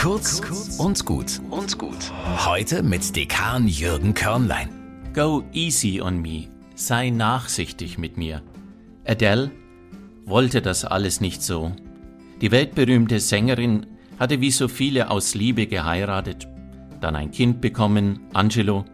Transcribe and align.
Kurz 0.00 0.40
und 0.78 1.04
gut 1.04 1.42
und 1.50 1.76
gut. 1.76 2.10
Heute 2.46 2.82
mit 2.82 3.14
Dekan 3.14 3.68
Jürgen 3.68 4.14
Körnlein. 4.14 4.70
Go 5.12 5.44
easy 5.52 6.00
on 6.00 6.22
me. 6.22 6.48
Sei 6.74 7.10
nachsichtig 7.10 7.98
mit 7.98 8.16
mir. 8.16 8.40
Adele 9.06 9.50
wollte 10.24 10.62
das 10.62 10.86
alles 10.86 11.20
nicht 11.20 11.42
so. 11.42 11.72
Die 12.40 12.50
weltberühmte 12.50 13.20
Sängerin 13.20 13.84
hatte 14.18 14.40
wie 14.40 14.50
so 14.50 14.68
viele 14.68 15.10
aus 15.10 15.34
Liebe 15.34 15.66
geheiratet, 15.66 16.48
dann 17.02 17.14
ein 17.14 17.30
Kind 17.30 17.60
bekommen, 17.60 18.20
Angelo. 18.32 18.86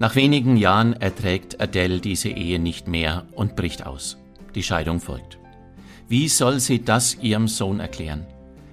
Nach 0.00 0.16
wenigen 0.16 0.56
Jahren 0.56 0.94
erträgt 0.94 1.60
Adele 1.60 2.00
diese 2.00 2.30
Ehe 2.30 2.58
nicht 2.58 2.88
mehr 2.88 3.24
und 3.36 3.54
bricht 3.54 3.86
aus. 3.86 4.18
Die 4.56 4.64
Scheidung 4.64 4.98
folgt. 4.98 5.38
Wie 6.08 6.26
soll 6.26 6.58
sie 6.58 6.84
das 6.84 7.14
ihrem 7.22 7.46
Sohn 7.46 7.78
erklären? 7.78 8.26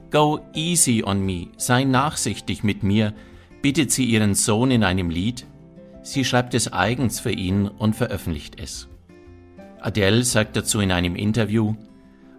Go 0.09 0.39
easy 0.53 1.03
on 1.05 1.25
me, 1.25 1.47
sei 1.57 1.83
nachsichtig 1.83 2.63
mit 2.63 2.81
mir, 2.81 3.13
bittet 3.61 3.91
sie 3.91 4.05
ihren 4.05 4.35
Sohn 4.35 4.71
in 4.71 4.83
einem 4.83 5.09
Lied. 5.09 5.45
Sie 6.01 6.23
schreibt 6.23 6.53
es 6.53 6.71
eigens 6.71 7.19
für 7.19 7.31
ihn 7.31 7.67
und 7.67 7.95
veröffentlicht 7.95 8.59
es. 8.59 8.87
Adele 9.81 10.23
sagt 10.23 10.55
dazu 10.55 10.79
in 10.79 10.91
einem 10.91 11.15
Interview, 11.15 11.75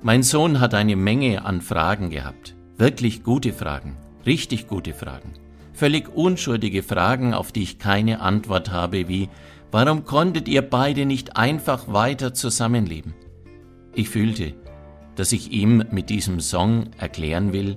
mein 0.03 0.23
Sohn 0.23 0.61
hat 0.61 0.75
eine 0.75 0.97
Menge 0.97 1.45
an 1.45 1.61
Fragen 1.61 2.09
gehabt, 2.09 2.55
wirklich 2.77 3.23
gute 3.23 3.53
Fragen, 3.53 3.97
richtig 4.25 4.69
gute 4.69 4.95
Fragen, 4.95 5.35
völlig 5.73 6.09
unschuldige 6.15 6.83
Fragen, 6.83 7.35
auf 7.35 7.53
die 7.53 7.65
ich 7.65 7.79
keine 7.79 8.21
Antwort 8.21 8.71
habe, 8.71 9.09
wie 9.09 9.29
warum 9.71 10.05
konntet 10.05 10.49
ihr 10.49 10.63
beide 10.63 11.05
nicht 11.05 11.37
einfach 11.37 11.93
weiter 11.93 12.33
zusammenleben? 12.33 13.15
Ich 13.95 14.09
fühlte, 14.09 14.55
dass 15.19 15.33
ich 15.33 15.51
ihm 15.51 15.85
mit 15.91 16.11
diesem 16.11 16.39
Song 16.39 16.91
erklären 16.97 17.53
will, 17.53 17.77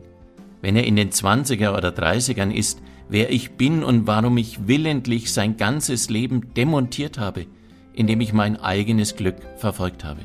wenn 0.62 0.76
er 0.76 0.86
in 0.86 0.96
den 0.96 1.10
20er 1.10 1.76
oder 1.76 1.90
30ern 1.90 2.52
ist, 2.52 2.84
wer 3.10 3.32
ich 3.32 3.54
bin 3.54 3.84
und 3.84 4.06
warum 4.06 4.38
ich 4.38 4.68
willentlich 4.68 5.34
sein 5.34 5.58
ganzes 5.58 6.12
Leben 6.12 6.54
demontiert 6.54 7.18
habe, 7.18 7.48
indem 7.94 8.22
ich 8.22 8.32
mein 8.32 8.58
eigenes 8.58 9.16
Glück 9.16 9.38
verfolgt 9.58 10.04
habe. 10.04 10.22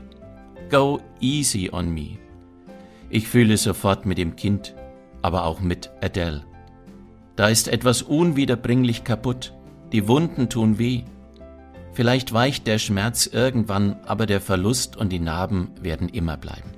Go 0.71 1.01
easy 1.19 1.71
on 1.73 1.89
me. 1.89 2.19
Ich 3.09 3.29
fühle 3.29 3.57
sofort 3.57 4.05
mit 4.05 4.19
dem 4.19 4.37
Kind, 4.37 4.75
aber 5.23 5.47
auch 5.47 5.61
mit 5.61 5.91
Adele. 6.03 6.45
Da 7.35 7.49
ist 7.49 7.69
etwas 7.69 8.03
unwiederbringlich 8.03 9.05
kaputt, 9.05 9.55
die 9.93 10.07
Wunden 10.07 10.51
tun 10.51 10.79
weh. 10.79 11.05
Vielleicht 11.95 12.35
weicht 12.35 12.67
der 12.67 12.79
Schmerz 12.79 13.27
irgendwann, 13.27 13.97
aber 14.05 14.27
der 14.27 14.43
Verlust 14.43 14.99
und 14.99 15.13
die 15.13 15.19
Narben 15.19 15.71
werden 15.81 16.11
immer 16.11 16.37
bleiben. 16.37 16.76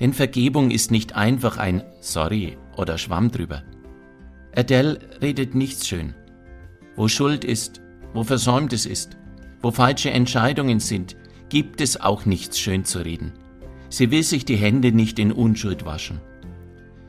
Denn 0.00 0.14
Vergebung 0.14 0.70
ist 0.70 0.90
nicht 0.90 1.14
einfach 1.14 1.58
ein 1.58 1.82
Sorry 2.00 2.56
oder 2.76 2.96
Schwamm 2.96 3.30
drüber. 3.30 3.62
Adele 4.56 4.98
redet 5.20 5.54
nichts 5.54 5.86
schön. 5.86 6.14
Wo 6.96 7.06
Schuld 7.06 7.44
ist, 7.44 7.80
wo 8.14 8.24
Versäumtes 8.24 8.86
ist, 8.86 9.16
wo 9.62 9.70
falsche 9.70 10.10
Entscheidungen 10.10 10.80
sind, 10.80 11.16
gibt 11.50 11.80
es 11.80 12.00
auch 12.00 12.24
nichts 12.24 12.58
schön 12.58 12.84
zu 12.84 13.04
reden. 13.04 13.32
Sie 13.90 14.10
will 14.10 14.22
sich 14.22 14.44
die 14.44 14.56
Hände 14.56 14.92
nicht 14.92 15.18
in 15.18 15.32
Unschuld 15.32 15.84
waschen. 15.84 16.20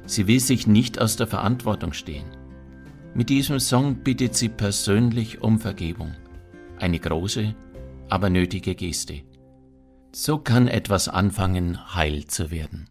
Sie 0.06 0.28
will 0.28 0.40
sich 0.40 0.68
nicht 0.68 1.00
aus 1.00 1.16
der 1.16 1.28
Verantwortung 1.28 1.94
stehen. 1.94 2.26
Mit 3.14 3.30
diesem 3.30 3.60
Song 3.60 3.96
bittet 4.04 4.36
sie 4.36 4.50
persönlich 4.50 5.42
um 5.42 5.60
Vergebung. 5.60 6.16
Eine 6.80 7.00
große, 7.00 7.56
aber 8.10 8.30
nötige 8.30 8.76
Geste. 8.76 9.22
So 10.14 10.38
kann 10.38 10.68
etwas 10.68 11.08
anfangen, 11.08 11.96
heil 11.96 12.26
zu 12.28 12.52
werden. 12.52 12.90